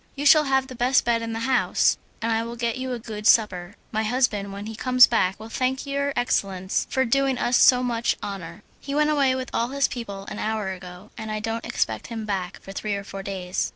"You 0.15 0.25
shall 0.25 0.45
have 0.45 0.65
the 0.65 0.73
best 0.73 1.05
bed 1.05 1.21
in 1.21 1.31
the 1.33 1.41
house, 1.41 1.95
and 2.23 2.31
I 2.31 2.41
will 2.41 2.55
get 2.55 2.79
you 2.79 2.91
a 2.91 2.97
good 2.97 3.27
supper. 3.27 3.75
My 3.91 4.01
husband 4.01 4.51
when 4.51 4.65
he 4.65 4.75
comes 4.75 5.05
back 5.05 5.39
will 5.39 5.47
thank 5.47 5.85
your 5.85 6.11
excellence 6.15 6.87
for 6.89 7.05
doing 7.05 7.37
us 7.37 7.57
so 7.57 7.83
much 7.83 8.17
honour. 8.23 8.63
He 8.79 8.95
went 8.95 9.11
away 9.11 9.35
with 9.35 9.51
all 9.53 9.67
his 9.67 9.87
people 9.87 10.25
an 10.29 10.39
hour 10.39 10.69
ago, 10.69 11.11
and 11.19 11.29
I 11.31 11.39
don't 11.39 11.67
expect 11.67 12.07
him 12.07 12.25
back 12.25 12.59
for 12.63 12.71
three 12.71 12.95
or 12.95 13.03
four 13.03 13.21
days." 13.21 13.69